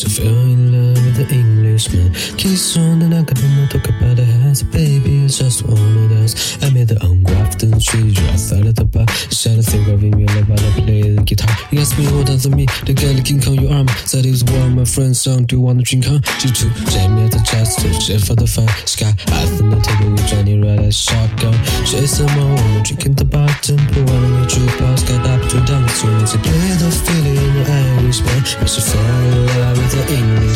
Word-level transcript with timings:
she 0.00 0.08
fell 0.08 0.28
in 0.28 0.72
love 0.72 1.04
with 1.04 1.28
the 1.28 1.34
Englishman. 1.34 2.12
Kiss 2.38 2.76
on 2.78 3.00
the 3.00 3.08
neck, 3.08 3.28
and 3.30 3.56
not 3.60 3.70
talk 3.70 3.84
about 3.84 4.16
the 4.16 4.24
hands. 4.24 4.62
Baby, 4.62 5.24
it's 5.24 5.36
just 5.36 5.62
one 5.62 5.76
of 5.76 6.08
those. 6.08 6.56
I 6.64 6.70
made 6.70 6.88
the 6.88 6.96
ungrafted 7.04 7.76
tree 7.84 8.16
out 8.16 8.66
of 8.66 8.74
the 8.76 8.84
bar. 8.84 9.06
Shot 9.28 9.60
a 9.60 9.62
think 9.62 9.88
of 9.88 10.00
him, 10.00 10.18
you 10.18 10.26
love 10.26 10.48
how 10.48 10.56
to 10.56 10.72
play 10.80 11.02
the 11.02 11.22
guitar. 11.22 11.52
You 11.70 11.80
asked 11.80 11.98
me 11.98 12.06
what 12.16 12.26
does 12.26 12.46
it 12.46 12.54
mean? 12.56 12.68
The 12.86 12.94
guy 12.94 13.12
looking 13.12 13.44
on 13.44 13.60
your 13.60 13.72
arm. 13.76 13.88
Said 14.08 14.24
it 14.24 14.30
was 14.30 14.44
one 14.44 14.72
of 14.72 14.72
my 14.72 14.84
friends' 14.84 15.20
song. 15.20 15.44
Do 15.44 15.56
you 15.56 15.62
want 15.62 15.80
to 15.80 15.84
drink, 15.84 16.08
huh? 16.08 16.24
G2, 16.40 16.72
jam 16.88 17.18
at 17.20 17.32
the 17.32 17.42
chest, 17.44 17.84
shit 18.00 18.24
for 18.24 18.34
the 18.34 18.46
fun. 18.46 18.68
Sky, 18.88 19.12
I 19.36 19.44
think 19.52 19.68
the 19.68 19.80
table 19.84 20.16
with 20.16 20.24
Johnny 20.24 20.56
Red 20.56 20.80
as 20.80 20.96
shotgun. 20.96 21.52
Chase 21.84 22.24
all, 22.24 22.32
when 22.32 22.56
we're 22.72 22.82
drinking 22.88 23.20
the 23.20 23.28
bottom. 23.28 23.76
Put 23.92 24.08
one 24.08 24.24
in 24.24 24.32
the 24.40 24.48
jukebox, 24.48 25.04
got 25.04 25.28
up 25.28 25.44
to 25.52 25.60
dance. 25.68 25.92
So 26.00 26.08
let's 26.16 26.32
play 26.40 26.72
the 26.80 26.88
feeling 26.88 27.36
in 27.36 27.52
the 27.60 27.64
Irishman. 27.68 28.40
But 28.56 28.68
she 28.72 28.80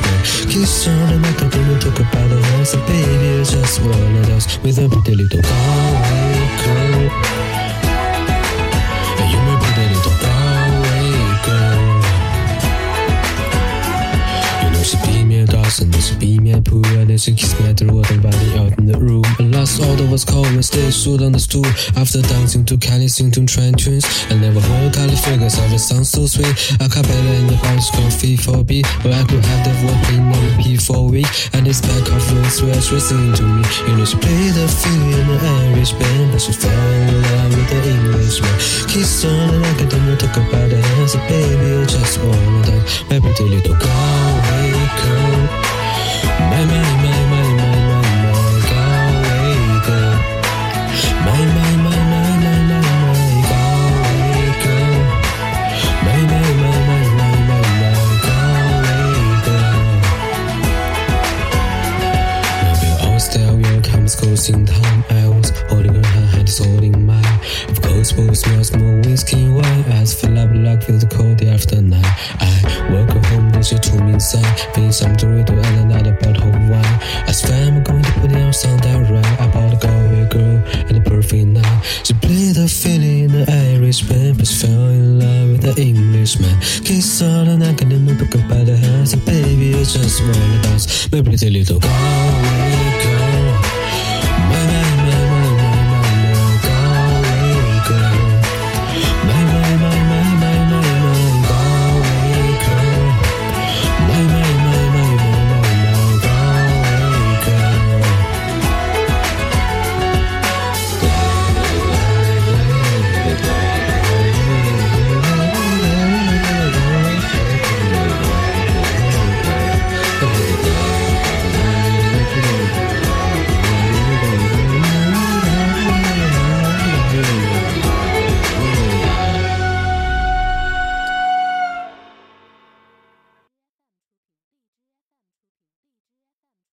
the 0.00 0.08
Englishman. 0.08 0.50
Kiss 0.50 0.88
on 0.88 1.08
the 1.08 1.18
neck, 1.18 1.42
and 1.42 1.52
then 1.52 1.80
talk 1.80 1.98
about 1.98 2.28
the 2.28 2.42
hands. 2.42 2.74
And 2.74 2.86
baby, 2.86 3.40
it's 3.40 3.50
just 3.52 3.80
one 3.80 4.16
of 4.16 4.26
those. 4.26 4.58
With 4.62 4.78
a 4.78 4.88
pretty 4.88 5.14
little. 5.16 5.40
And 14.62 14.72
know 14.72 14.82
she 14.82 14.96
beat 15.06 15.24
me 15.24 15.40
a 15.40 15.46
dozen, 15.46 15.90
then 15.90 16.00
she 16.00 16.14
beat 16.16 16.40
me 16.40 16.52
a 16.52 16.60
poo, 16.60 16.82
and 16.98 17.10
then 17.10 17.18
she 17.18 17.34
kissed 17.34 17.58
me 17.60 17.66
road 17.86 18.10
and 18.10 18.22
body 18.22 18.58
out 18.58 18.78
in 18.78 18.86
the 18.86 18.98
room. 18.98 19.24
And 19.38 19.54
last 19.54 19.80
order 20.06 20.12
was 20.12 20.24
cold 20.24 20.46
and 20.46 20.64
stayed 20.64 20.92
stood 20.92 21.22
on 21.22 21.32
the 21.32 21.38
stool 21.38 21.66
after 21.96 22.22
dancing 22.22 22.64
to 22.64 22.76
Kelly 22.78 23.08
Sington 23.08 23.46
train 23.46 23.74
tunes. 23.74 24.04
I 24.30 24.34
never 24.34 24.60
heard 24.60 24.94
Kelly 24.94 25.16
figures, 25.16 25.58
every 25.58 25.78
sound 25.78 26.06
so 26.06 26.26
sweet. 26.26 26.54
A 26.80 26.88
cappella 26.88 27.32
in 27.40 27.46
the 27.46 27.56
house 27.56 27.90
called 27.90 28.12
Fee4B, 28.12 28.82
but 29.02 29.12
I 29.12 29.22
could 29.24 29.44
have 29.44 29.62
the 29.64 29.72
word 29.86 29.98
playing 30.04 30.26
on 30.30 30.56
repeat 30.56 30.82
for 30.82 30.96
a 30.96 31.02
week. 31.02 31.26
And 31.52 31.66
it's 31.66 31.80
back 31.80 32.06
of 32.08 32.22
road 32.32 32.50
sweat, 32.50 32.82
she 32.82 32.98
to 32.98 33.42
me. 33.42 33.64
You 33.88 33.96
know 33.96 34.04
she 34.04 34.16
played 34.18 34.54
the 34.54 34.66
fiddle 34.68 35.18
in 35.18 35.26
the 35.26 35.38
Irish 35.74 35.92
band, 35.92 36.32
but 36.32 36.40
she 36.40 36.52
fell 36.52 36.70
in 36.70 37.22
love 37.22 37.50
with 37.56 37.68
the 37.70 37.90
Englishman. 37.90 38.56
Kiss 38.88 39.24
on 39.24 39.64
I 39.64 39.72
can 39.74 40.06
not 40.06 40.20
talk 40.20 40.36
about 40.36 40.70
the 40.70 40.78
hands, 40.80 41.15
closing 64.46 64.66
time. 64.66 65.04
I 65.10 65.28
was 65.28 65.50
holding 65.68 65.94
her 65.94 66.02
hand, 66.02 66.48
is 66.48 66.58
holding 66.58 67.04
mine. 67.04 67.40
Of 67.68 67.82
course, 67.82 68.12
both 68.12 68.36
smells 68.36 68.74
more 68.76 69.00
whiskey 69.00 69.42
and 69.42 69.56
wine. 69.56 69.84
Eyes 69.92 70.14
fill 70.14 70.38
up 70.38 70.50
like 70.54 70.84
feel 70.84 70.98
the 70.98 71.06
cold 71.06 71.38
day 71.38 71.48
after 71.48 71.80
night. 71.80 72.04
I 72.38 72.90
walk 72.92 73.10
her 73.10 73.22
home, 73.28 73.50
then 73.50 73.62
she 73.62 73.76
told 73.78 74.04
me 74.04 74.12
inside. 74.14 74.46
Being 74.74 74.92
some 74.92 75.16
Dorito 75.16 75.50
and 75.50 75.90
another 75.90 76.12
bottle 76.12 76.48
of 76.48 76.68
wine. 76.70 76.96
I 77.26 77.32
swear 77.32 77.72
I'm 77.72 77.82
going 77.82 78.02
to 78.02 78.12
put 78.20 78.30
it 78.30 78.36
on 78.36 78.78
that 78.86 79.10
right. 79.10 79.48
About 79.48 79.74
a 79.74 79.78
Galway 79.84 80.28
girl 80.28 80.62
and 80.88 80.96
a 80.96 81.00
perfect 81.00 81.46
night. 81.46 81.82
She 82.04 82.14
played 82.14 82.54
the 82.54 82.68
fiddle 82.68 83.02
in 83.02 83.32
the 83.32 83.44
Irish 83.74 84.02
band, 84.02 84.38
but 84.38 84.46
she 84.46 84.66
fell 84.66 84.88
in 84.88 85.18
love 85.18 85.50
with 85.50 85.62
the 85.62 85.82
Englishman. 85.82 86.54
Kiss 86.84 87.22
on 87.22 87.48
and 87.48 88.06
we 88.06 88.16
took 88.16 88.32
her 88.34 88.48
by 88.48 88.62
the 88.62 88.76
hands. 88.76 89.12
And 89.12 89.24
baby, 89.24 89.72
it's 89.72 89.94
just 89.94 90.20
of 90.20 90.62
those. 90.62 91.10
My 91.10 91.22
pretty 91.22 91.50
little 91.50 91.80
Galway 91.80 92.75